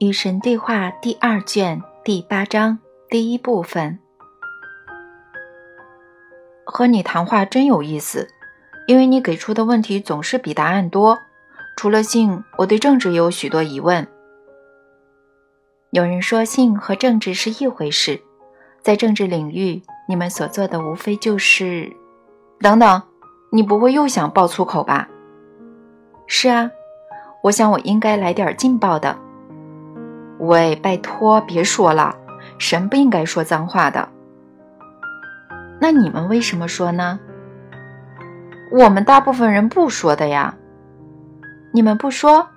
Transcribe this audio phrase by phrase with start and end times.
[0.00, 2.78] 与神对话第二卷第八章
[3.10, 3.98] 第一部分。
[6.64, 8.26] 和你谈话真有意思，
[8.86, 11.18] 因为你给出的问题总是比答案多。
[11.76, 14.08] 除了性，我对政治也有许多疑问。
[15.90, 18.18] 有人说性和政治是一回事，
[18.80, 21.94] 在政治领域，你们所做的无非就是……
[22.58, 23.02] 等等，
[23.50, 25.06] 你不会又想爆粗口吧？
[26.26, 26.70] 是啊，
[27.42, 29.14] 我想我应该来点劲爆的。
[30.40, 32.16] 喂，拜托，别说了，
[32.58, 34.08] 神不应该说脏话的。
[35.78, 37.20] 那你们为什么说呢？
[38.72, 40.54] 我们大部分人不说的呀。
[41.72, 42.48] 你们不说，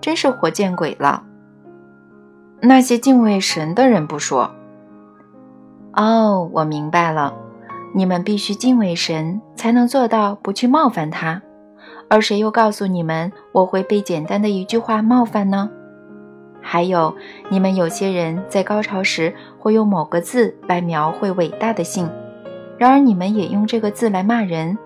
[0.00, 1.22] 真是活见鬼了。
[2.60, 4.50] 那些敬畏神的人不说。
[5.94, 7.34] 哦，我明白了，
[7.94, 11.40] 你们必须敬畏神，才能做到不去冒犯他。
[12.10, 15.70] 而谁又告诉你们，我会被简单的一句话冒犯呢？
[16.62, 17.14] 还有，
[17.48, 22.08] 你们有些人在高潮时会用某个字来描绘伟大的性，
[22.78, 24.76] 然而你们也用这个字来骂人，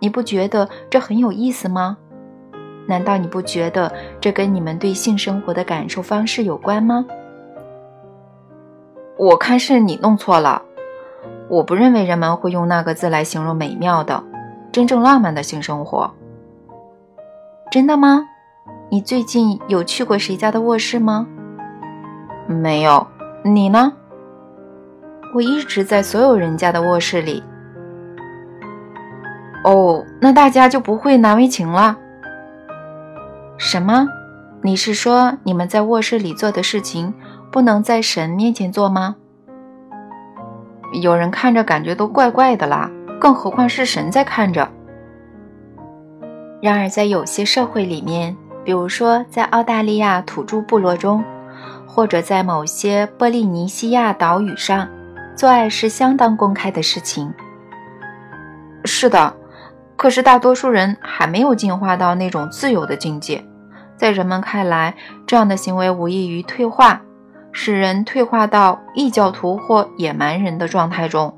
[0.00, 1.96] 你不觉得这很有意思吗？
[2.86, 7.06] 难道你不觉得这跟你们对性生活的感受方式有关吗？
[9.16, 10.60] 我看是你弄错了，
[11.48, 14.22] 我不认为人们会用那个字来形容美妙的、
[14.72, 16.12] 真正浪漫的性生活。
[17.70, 18.28] 真的吗？
[18.90, 21.26] 你最近有去过谁家的卧室吗？
[22.46, 23.06] 没有，
[23.42, 23.92] 你呢？
[25.34, 27.42] 我一直在所有人家的卧室里。
[29.64, 31.96] 哦，那大家就不会难为情了。
[33.58, 34.06] 什么？
[34.62, 37.12] 你是说你们在卧室里做的事情
[37.50, 39.16] 不能在神面前做吗？
[41.02, 44.70] 有人看着感觉都怪怪的啦，更何况是神在看着。
[46.62, 48.36] 然而，在有些社会里面。
[48.64, 51.22] 比如说，在澳大利亚土著部落中，
[51.86, 54.88] 或者在某些波利尼西亚岛屿上，
[55.36, 57.32] 做爱是相当公开的事情。
[58.84, 59.34] 是的，
[59.96, 63.44] 可是大多数人还没有进化到那种自由的境界。
[63.96, 64.94] 在人们看来，
[65.26, 67.02] 这样的行为无异于退化，
[67.52, 71.32] 使人退化到异教徒或野蛮人的状态中。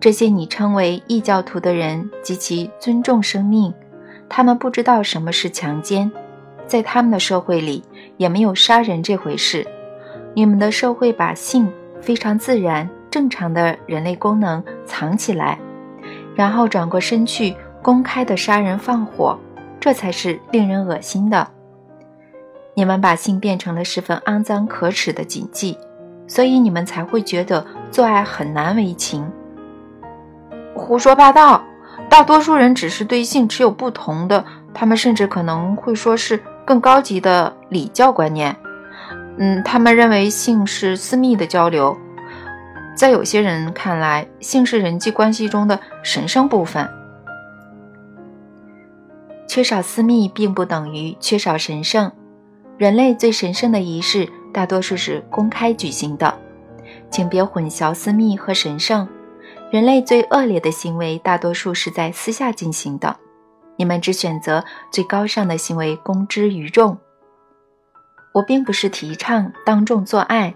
[0.00, 3.72] 这些你称为异教徒的人极其尊重生命。
[4.36, 6.10] 他们不知道什么是强奸，
[6.66, 7.84] 在他们的社会里
[8.16, 9.64] 也没有杀人这回事。
[10.34, 15.56] 你们的社会把性非常自然、正常的人类功能藏起来，
[16.34, 19.38] 然后转过身去公开的杀人放火，
[19.78, 21.46] 这才是令人恶心的。
[22.74, 25.78] 你们把性变成了十分肮脏可耻的禁忌，
[26.26, 29.24] 所以你们才会觉得做爱很难为情。
[30.74, 31.62] 胡说八道！
[32.14, 38.54] 大多数人只是对性持有不同的，他们甚至可能会说是更高级的礼教观念。
[39.36, 41.98] 嗯，他们认为性是私密的交流，
[42.94, 46.88] 在有些人看来，性是人际关系中的神圣部分。
[49.48, 52.12] 缺少私密并不等于缺少神圣。
[52.78, 56.32] 人类最神圣的仪式大多数是公开举行的，
[57.10, 59.08] 请别混淆私密和神圣。
[59.74, 63.16] 人类最恶劣的行为，大多数是在私下进行的。
[63.74, 66.96] 你们只选择最高尚的行为公之于众。
[68.32, 70.54] 我并不是提倡当众做爱，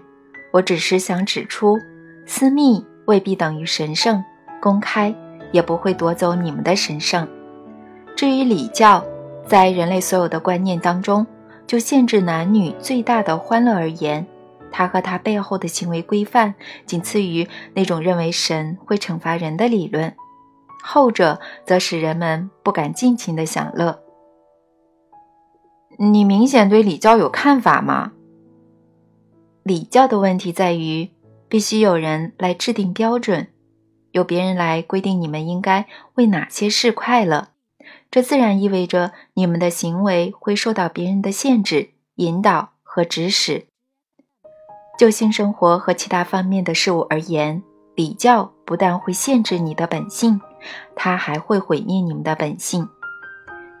[0.53, 1.77] 我只是想指出，
[2.25, 4.23] 私密未必等于神圣，
[4.61, 5.13] 公开
[5.51, 7.27] 也不会夺走你们的神圣。
[8.15, 9.03] 至于礼教，
[9.45, 11.27] 在人类所有的观念当中，
[11.67, 14.25] 就限制男女最大的欢乐而言。
[14.71, 20.15] 他和他背后的行为规范，仅次于那种认为神会惩罚人的理论，
[20.83, 23.99] 后者则使人们不敢尽情的享乐。
[25.97, 28.13] 你明显对礼教有看法吗？
[29.63, 31.09] 礼教的问题在于，
[31.47, 33.47] 必须有人来制定标准，
[34.11, 37.49] 由别人来规定你们应该为哪些事快乐，
[38.09, 43.68] 这自然意味着你们的行为会受到别人的限制、引导和指使。
[44.99, 47.63] 就性生活和其他方面的事物而言，
[47.95, 50.41] 礼教不但会限制你的本性，
[50.93, 52.85] 它还会毁灭你们的本性。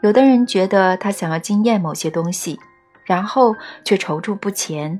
[0.01, 2.57] 有的人觉得他想要经验某些东西，
[3.03, 4.97] 然后却踌躇不前，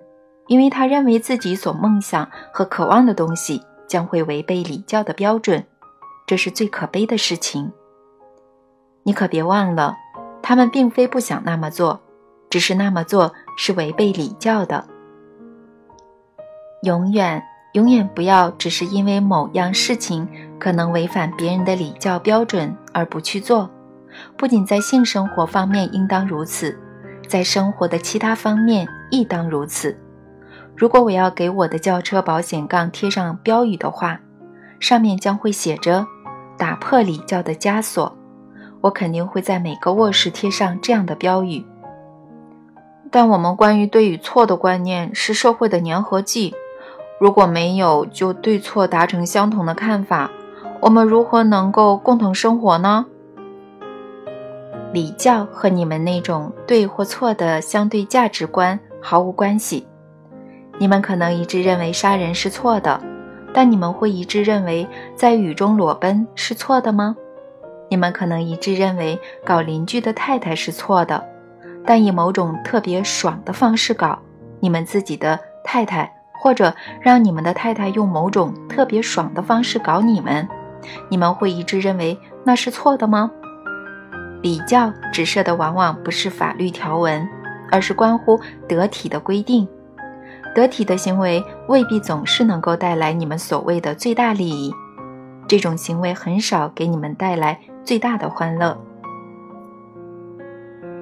[0.48, 5.65] 因为他认为自己所梦想和渴望的东西将会违背礼教的标准，
[6.27, 7.72] 这是最可悲的事情。
[9.04, 9.95] 你可别忘了，
[10.42, 12.01] 他们并非不想那么做，
[12.50, 14.86] 只是那么做是违背礼教的。
[16.83, 17.43] 永远，
[17.73, 20.27] 永远不要只是因为某样事情
[20.57, 23.69] 可能违反别人的礼教标准而不去做。
[24.37, 26.77] 不仅在性生活方面应当如此，
[27.27, 29.97] 在生活的其他方面亦当如此。
[30.75, 34.19] 如果我要给我的轿车保险杠贴上标语的话，
[34.79, 36.07] 上面将会写着
[36.57, 38.15] “打破礼教的枷锁”。
[38.81, 41.65] 我肯定会在每个卧室贴上这样的标语。
[43.11, 46.55] 但我们关于对与错的观念是社会的粘合剂，
[47.19, 50.31] 如果没有就对错达成相同的看法，
[50.80, 53.06] 我们如何能够共同生活呢？
[54.94, 59.86] 礼教和你们那种对或错的相对价值观毫无关系。
[60.77, 63.00] 你们可能一致认为杀人是错的，
[63.54, 67.15] 但你们会一致认为在雨中裸奔是错的吗？
[67.89, 71.22] 你们可能一致认为搞邻居的太太是错的，
[71.86, 74.18] 但以某种特别爽的方式搞
[74.62, 80.47] 你们自己的太太，或者让你们的太太用某种特别爽的方式搞你们，
[81.09, 83.30] 你们会一致认为那是错的吗？
[84.41, 87.27] 礼教指涉的往往不是法律条文，
[87.69, 89.68] 而是关乎得体的规定。
[90.56, 94.74] 得体的行为未必总是能够带来你们所谓的最大利益，
[95.47, 98.75] 这种行为很少给你们带来最大的欢乐。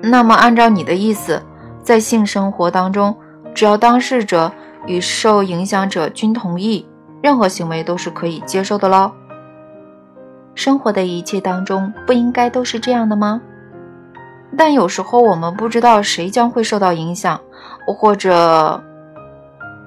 [0.02, 1.42] 那么，按照你的意思，
[1.82, 3.16] 在性生活当中，
[3.56, 4.52] 只要当事者
[4.88, 6.88] 与受影响者均同意，
[7.22, 9.12] 任何行为都是可以接受的喽？
[10.56, 13.40] 生活的一切当中不应该都是这样的吗？
[14.58, 17.40] 但有时候我们不知道谁将会受到影响，
[17.86, 18.82] 或者……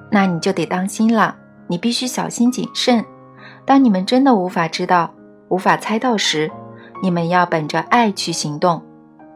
[0.09, 1.35] 那你就得当心了，
[1.67, 3.03] 你必须小心谨慎。
[3.65, 5.11] 当你们真的无法知道、
[5.49, 6.49] 无法猜到时，
[7.01, 8.81] 你们要本着爱去行动，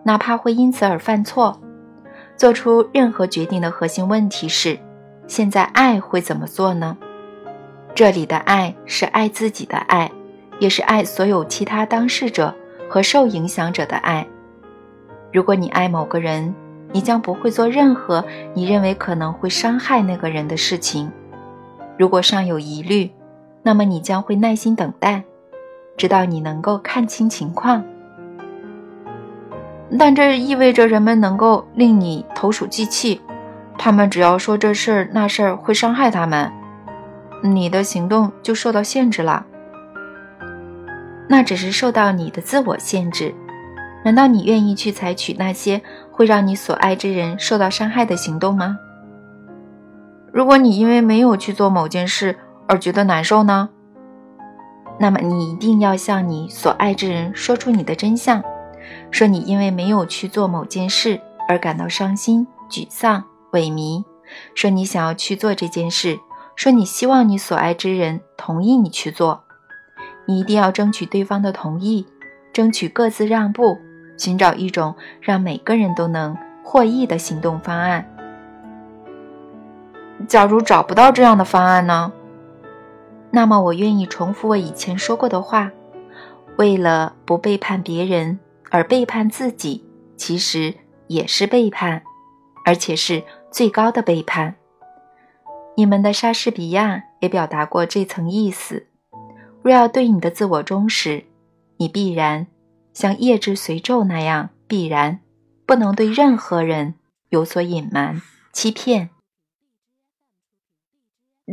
[0.04, 1.60] 哪怕会因此而犯错。
[2.38, 4.78] 做出任何决定的核心问题是：
[5.28, 6.96] 现在爱会怎么做呢？
[7.94, 10.12] 这里的爱是爱自己的爱，
[10.60, 12.54] 也是爱所有其他当事者
[12.90, 14.26] 和受影响者的爱。
[15.32, 16.54] 如果你爱某个人，
[16.92, 18.24] 你将不会做任何
[18.54, 21.12] 你认为可能会伤害那个人的事情。
[21.98, 23.10] 如果尚有疑虑，
[23.64, 25.24] 那么你将会耐心等待，
[25.98, 27.84] 直到你能够看清情况。
[29.98, 33.22] 但这意味着人们能够令你投鼠忌器，
[33.86, 36.52] 他们只要说这事儿那事儿会伤害他们，
[37.44, 39.46] 你的行动就受到限制了。
[41.30, 43.32] 那只是受到你的自我限制。
[44.04, 45.80] 难道你愿意去采取那些
[46.12, 48.76] 会让你所爱之人受到伤害的行动吗？
[50.34, 52.36] 如果你因为没有去做某件事
[52.68, 53.70] 而觉得难受呢？
[55.00, 58.44] 那么你一定要向你所爱之人说出你的真相，
[59.12, 63.24] 说你因为没有去做某件事而感到伤心、沮丧、
[63.56, 64.04] 萎靡，
[64.54, 66.20] 说你想要去做这件事，
[66.56, 69.44] 说你希望你所爱之人同意你去做，
[70.28, 72.06] 你一定要争取对方的同意，
[72.54, 73.78] 争取各自让步。
[74.18, 78.10] 寻找一种让每个人都能获益的行动方案。
[80.26, 82.14] 假如找不到这样的方案呢？
[83.30, 85.70] 那么我愿意重复我以前说过的话：
[86.58, 88.40] 为了不背叛别人
[88.72, 89.84] 而背叛自己，
[90.16, 90.74] 其实
[91.08, 92.02] 也是背叛，
[92.64, 93.22] 而且是
[93.56, 94.56] 最高的背叛。
[95.78, 98.88] 你们的莎士比亚也表达过这层意思：
[99.62, 101.24] 若要对你的自我忠实，
[101.78, 102.48] 你必然。
[102.92, 105.22] 像夜之随昼那样必然，
[105.66, 106.96] 不能对任何人
[107.30, 108.22] 有所隐瞒、
[108.52, 109.10] 欺骗。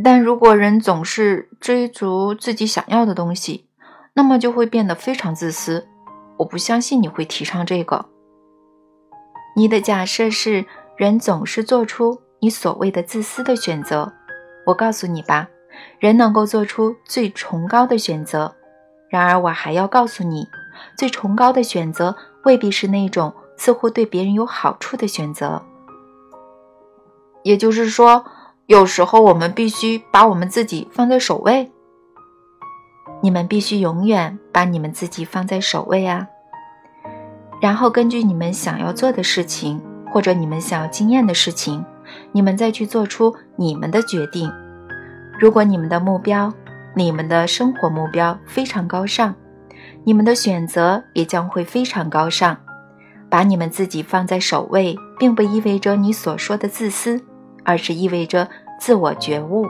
[0.02, 3.68] 但如果人总是追逐自己想要的东西，
[4.14, 5.86] 那么就会变得非常自私。
[6.38, 8.06] 我不相信你会提倡这个。
[9.54, 10.64] 你的假设是
[10.96, 14.12] 人总是做出你所谓的自私的选择。
[14.66, 15.48] 我告诉你吧，
[15.98, 18.54] 人能够做出最崇高的选择。
[19.08, 20.46] 然而，我还要告诉你。
[20.96, 25.62] 最崇高的选择未必是那种似乎对别人有好处的选择。
[27.42, 28.24] 也就是说，
[28.66, 31.70] 有时候我们必须把我们自己放在首位。
[33.20, 36.26] 你们必须永远把你们自己放在首位啊！
[37.60, 39.80] 然后根据你们想要做的事情，
[40.12, 41.82] 或者你们想要经验的事情，
[42.32, 44.52] 你们再去做出你们的决定。
[45.40, 46.52] 如果你们的目标、
[46.94, 49.34] 你们的生活目标非常高尚。
[50.04, 52.56] 你们的选择也将会非常高尚。
[53.30, 57.18] 把你们自己放在首位，并不意味着你所说的自私，
[57.64, 58.46] 而是意味着
[58.78, 59.66] 自我觉悟。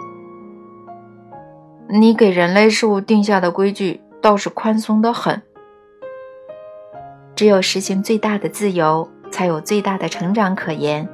[1.88, 5.40] 你给人类事物定下的规矩倒是宽松的很。
[7.36, 11.08] 只有实行最大的自由，才有最大的成长可言，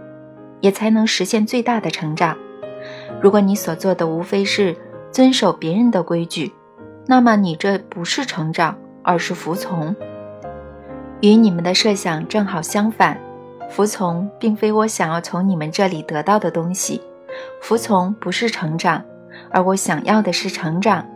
[0.61, 2.37] 也才能实现最大的成长。
[3.23, 4.77] 如果你所做的无非是
[5.11, 6.53] 遵守别人的规矩，
[7.07, 8.77] 那么你这不是成长。
[9.01, 9.97] 而是服从，
[11.23, 13.19] 与你们的设想正好相反。
[13.71, 17.01] 服从并非我想要从你们这里得到的东西，
[17.63, 19.03] 服从不是成长，
[19.51, 21.07] 而我想要的是成长。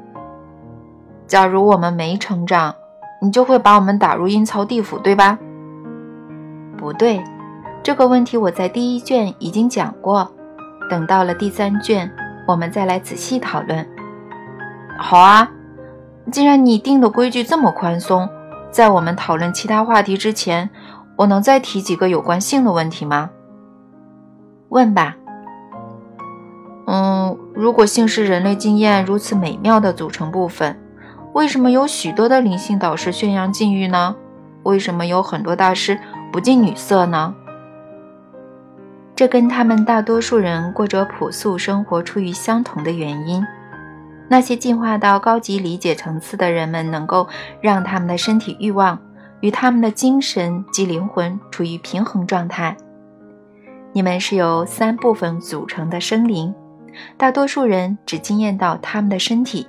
[1.27, 2.75] 假如我们没成长，
[3.21, 5.39] 你就会把我们打入阴曹地府，对吧？
[6.83, 7.23] 不对，
[7.81, 10.29] 这个问题我在第一卷已经讲过。
[10.91, 12.11] 等到了第三卷，
[12.45, 13.87] 我们再来仔细讨论。
[14.99, 15.49] 好啊，
[16.33, 18.29] 既然你定的规矩这么宽松，
[18.73, 20.69] 在我们讨论其他话题之前，
[21.15, 23.31] 我能再提几个有关性的问题吗？
[24.71, 25.17] 问吧。
[26.89, 30.77] 嗯，如果性是人类经验如此美妙的组成部分，
[31.33, 34.17] 为什么有许多的灵性导师宣扬禁欲呢？
[34.65, 35.99] 为什么有很多大师
[36.33, 37.35] 不近女色呢？
[39.15, 43.47] 这跟他们大多数人过着朴素生活出于相同的原因。
[44.29, 47.29] 那些进化到高级理解层次的人们，能够
[47.61, 48.99] 让他们的身体欲望
[49.41, 52.75] 与他们的精神及灵魂处于平衡状态。
[53.93, 56.55] 你们是由三部分组成的生灵，
[57.19, 59.67] 大多数人只惊艳到他们的身体，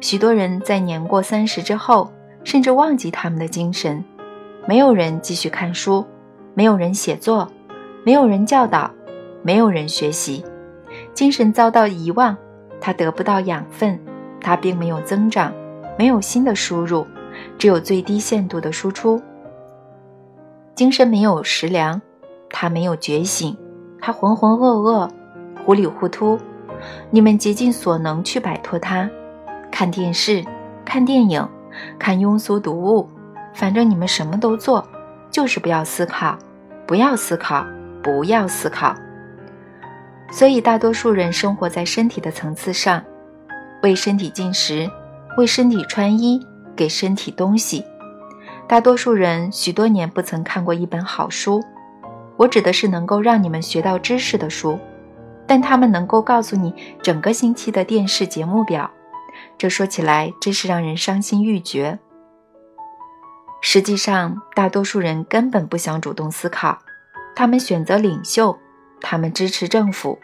[0.00, 2.10] 许多人在年过三十之后，
[2.42, 4.04] 甚至忘记他们的精神。
[4.66, 6.04] 没有人继续看书，
[6.54, 7.50] 没有人写作。
[8.02, 8.90] 没有人教导，
[9.42, 10.42] 没有人学习，
[11.12, 12.34] 精神遭到遗忘，
[12.80, 14.00] 他得不到养分，
[14.40, 15.52] 他并没有增长，
[15.98, 17.06] 没有新的输入，
[17.58, 19.20] 只有最低限度的输出。
[20.74, 22.00] 精神没有食粮，
[22.48, 23.54] 他没有觉醒，
[24.00, 25.10] 他浑浑噩噩，
[25.66, 26.38] 糊里糊涂。
[27.10, 29.10] 你们竭尽所能去摆脱他，
[29.70, 30.42] 看电视，
[30.86, 31.46] 看电影，
[31.98, 33.06] 看庸俗读物，
[33.54, 34.86] 反正你们什么都做，
[35.30, 36.38] 就是不要思考，
[36.86, 37.66] 不要思考。
[38.02, 38.96] 不要思考。
[40.32, 43.04] 所以，大多数人生活在身体的层次上，
[43.82, 44.90] 为身体进食，
[45.36, 46.40] 为身体穿衣，
[46.74, 47.84] 给身体东西。
[48.66, 51.62] 大多数人许多年不曾看过一本好书，
[52.38, 54.78] 我指的是能够让你们学到知识的书，
[55.46, 58.90] 但他们能够告诉你整个星期的电视节目表。
[59.58, 61.98] 这说起来真是让人伤心欲绝。
[63.60, 66.78] 实际上，大多数人根本不想主动思考。
[67.36, 68.58] 他们选择领袖，
[69.00, 70.18] 他们支持政府，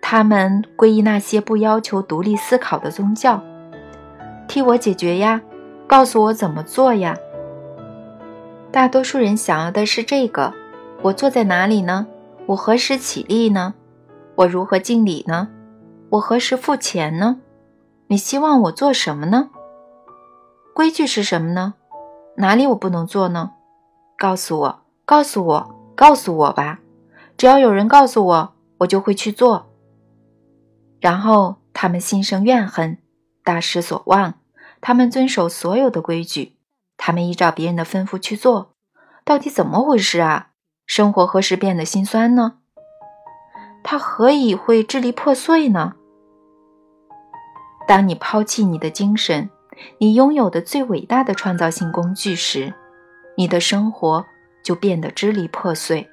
[0.00, 3.42] 他们皈依那些不要求独立思考的宗教。
[4.46, 5.40] 替我解决呀，
[5.86, 7.16] 告诉我怎么做呀。
[8.70, 10.52] 大多数人想要的是这个：
[11.02, 12.06] 我坐在哪里呢？
[12.46, 13.74] 我何时起立呢？
[14.34, 15.48] 我如何敬礼呢？
[16.10, 17.40] 我何时付钱呢？
[18.08, 19.50] 你希望我做什么呢？
[20.74, 21.74] 规矩是什么呢？
[22.38, 23.50] 哪里我不能做呢？
[24.16, 25.74] 告诉我，告诉我。
[25.98, 26.78] 告诉我吧，
[27.36, 29.66] 只要有人告诉我，我就会去做。
[31.00, 32.98] 然后他们心生怨恨，
[33.42, 34.34] 大失所望。
[34.80, 36.56] 他们遵守所有的规矩，
[36.96, 38.74] 他们依照别人的吩咐去做。
[39.24, 40.50] 到底怎么回事啊？
[40.86, 42.58] 生活何时变得心酸呢？
[43.82, 45.94] 他何以会支离破碎呢？
[47.88, 49.50] 当你抛弃你的精神，
[49.98, 52.72] 你拥有的最伟大的创造性工具时，
[53.36, 54.24] 你的生活。
[54.60, 56.06] 就变得支离破碎。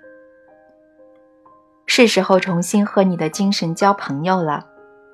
[1.87, 4.65] 是时候重新和你的精神交朋友了，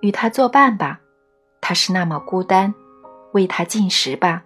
[0.02, 1.00] 与他作伴吧。
[1.60, 2.72] 他是那么孤单，
[3.32, 4.44] 为他进食吧。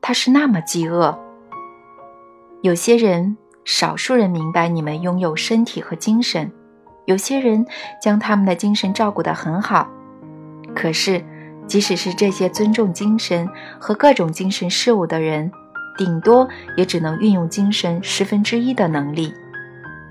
[0.00, 1.18] 他是那么饥饿。
[2.62, 3.36] 有些人，
[3.66, 6.50] 少数人明白你们拥有身体和精神，
[7.04, 7.66] 有些人
[8.00, 9.90] 将他们的精神照顾得很好。
[10.74, 11.22] 可是，
[11.68, 13.48] 即使是这些尊重精神
[13.78, 15.48] 和各种精神事物的人。
[15.96, 19.34] 顶多也只能运用精神十分之一的能力，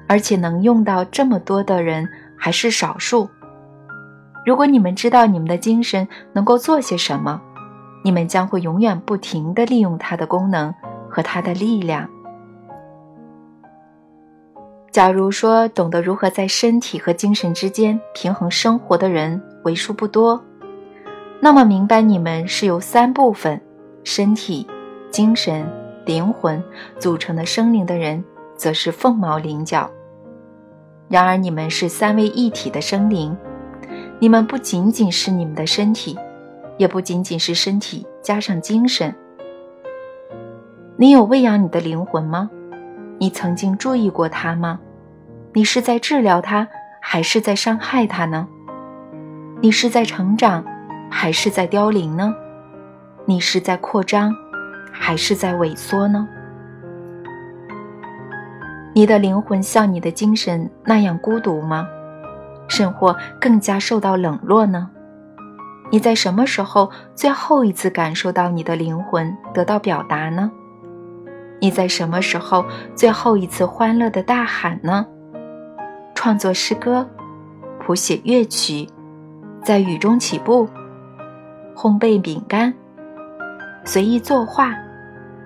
[0.05, 2.05] 而且能用到这么多的人
[2.37, 3.29] 还是少数。
[4.45, 7.41] 如果你们知道你们的精神能够做些什么，
[8.03, 10.75] 你们将会永远不停地利用它的功能
[11.09, 12.09] 和它的力量。
[14.91, 20.43] 假如说懂得如何在身体和精神之间平衡生活的人为数不多，
[21.39, 23.61] 那么明白你们是由三部分：
[24.03, 24.67] 身体。
[25.09, 25.65] 精神、
[26.05, 26.61] 灵魂
[26.99, 28.23] 组成的生灵的人，
[28.55, 29.89] 则是凤毛麟角。
[31.07, 33.35] 然而，你们是三位一体的生灵，
[34.19, 36.19] 你们不仅仅是你们的身体，
[36.77, 39.15] 也不仅仅是身体加上精神。
[40.97, 42.51] 你有喂养你的灵魂吗？
[43.17, 44.79] 你曾经注意过它吗？
[45.53, 46.67] 你是在治疗它，
[47.01, 48.47] 还是在伤害它呢？
[49.61, 50.63] 你是在成长，
[51.09, 52.33] 还是在凋零呢？
[53.25, 54.33] 你是在扩张？
[54.91, 56.27] 还是在萎缩呢？
[58.93, 61.87] 你的灵魂像你的精神那样孤独吗？
[62.67, 64.89] 甚或更加受到冷落呢？
[65.89, 70.51] 你在什么时候最后一次感受到你的灵魂得到表达呢？
[71.61, 75.05] 你在什么时候最后一次欢乐的大喊呢？
[76.13, 77.07] 创作诗歌，
[77.79, 78.87] 谱写乐曲，
[79.63, 80.67] 在雨中起步，
[81.77, 82.73] 烘焙饼干，
[83.85, 84.73] 随意作画，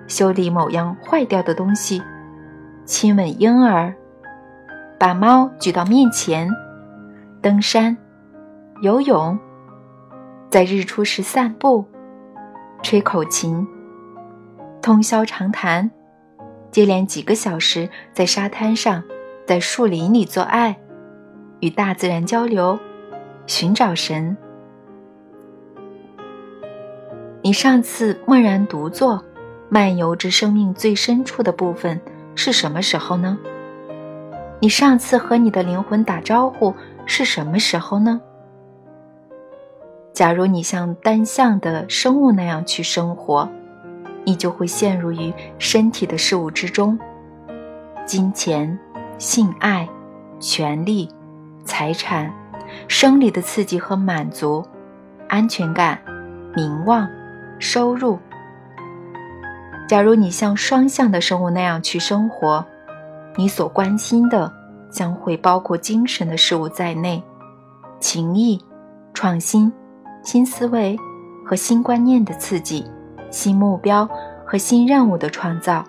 [0.08, 2.02] 修理某样坏掉的东西，
[2.86, 3.94] 亲吻婴儿，
[4.98, 6.48] 把猫举到面前，
[7.42, 7.94] 登山，
[8.80, 9.38] 游泳，
[10.48, 11.84] 在日出时散步，
[12.82, 13.68] 吹口琴，
[14.80, 15.90] 通宵长谈，
[16.70, 19.02] 接连几个小时在沙滩上。
[19.44, 20.78] 在树林里做爱，
[21.60, 22.78] 与大自然交流，
[23.46, 24.34] 寻找神。
[27.42, 29.22] 你上次默然独坐，
[29.68, 32.00] 漫游至生命最深处的部分
[32.36, 33.36] 是什么时候呢？
[34.60, 36.72] 你上次和你的灵魂打招呼
[37.04, 38.20] 是什么时候呢？
[40.12, 43.48] 假如你像单向的生物那样去生活，
[44.24, 46.98] 你就会陷入于身体的事物之中，
[48.06, 48.78] 金钱。
[49.18, 49.88] 性爱、
[50.40, 51.08] 权力、
[51.64, 52.32] 财产、
[52.88, 54.66] 生理的刺激和满足、
[55.28, 55.96] 安全感、
[56.56, 57.08] 名望、
[57.62, 58.18] 收入。
[59.86, 62.66] 假如你像双向的生物那样去生活，
[63.36, 64.52] 你所关心的
[64.90, 67.22] 将会包括精神的事物在内，
[68.00, 68.60] 情谊、
[69.14, 69.72] 创新、
[70.24, 70.98] 新思维
[71.46, 72.84] 和新观念的刺激，
[73.30, 74.08] 新目标
[74.44, 75.84] 和新任务的创造，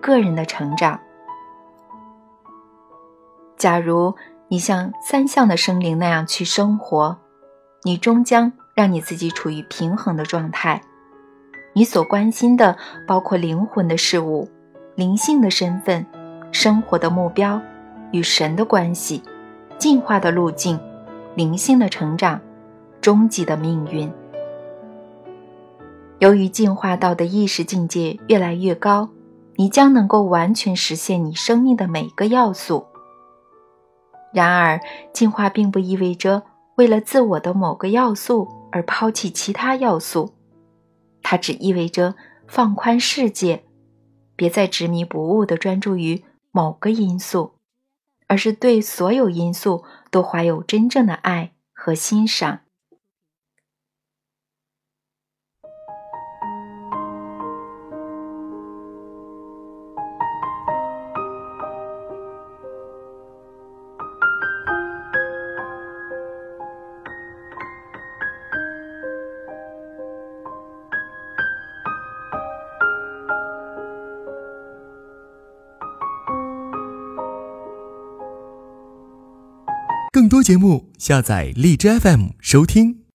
[0.00, 0.98] 个人的成长。
[3.58, 4.14] 假如
[4.48, 7.18] 你像三项的生灵那样去生活，
[7.82, 10.80] 你终将让你自己处于平衡的状态。
[11.78, 14.48] 你所关心的包括灵魂的事物、
[14.96, 16.04] 灵性的身份、
[16.50, 17.62] 生活的目标、
[18.10, 19.22] 与神的关系、
[19.78, 20.76] 进化的路径、
[21.36, 22.40] 灵性的成长、
[23.00, 24.12] 终极的命运。
[26.18, 29.08] 由于进化到的意识境界越来越高，
[29.54, 32.86] 你将能够完全实现你生命的每个要素。
[34.34, 34.80] 然而，
[35.12, 36.42] 进化并不意味着
[36.74, 40.32] 为了自我的某个要素而抛弃其他要素，
[41.30, 42.14] 它只意味着
[42.46, 43.62] 放宽世界，
[44.34, 47.52] 别再执迷不悟地专注于某个因素，
[48.28, 52.60] 而是对所有因素都怀有真正的爱和欣赏。
[80.48, 82.97] 节目，下载荔枝 FM 收听。